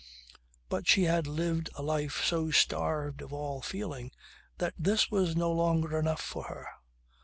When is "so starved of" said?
2.25-3.31